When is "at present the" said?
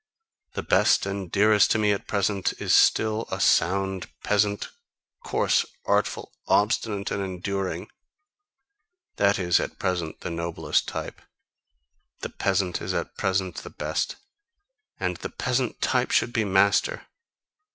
9.59-10.31, 12.95-13.69